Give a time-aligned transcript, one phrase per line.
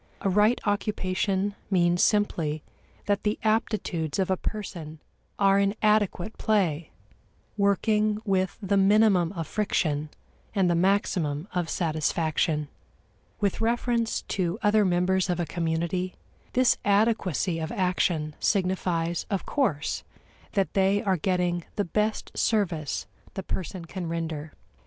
[0.21, 2.63] A right occupation means simply
[3.05, 4.99] that the aptitudes of a person
[5.37, 6.89] are in adequate play,
[7.55, 10.09] working with the minimum of friction
[10.55, 12.67] and the maximum of satisfaction.
[13.39, 16.15] With reference to other members of a community,
[16.53, 20.03] this adequacy of action signifies, of course,
[20.53, 23.05] that they are getting the best service
[23.35, 24.53] the person can render.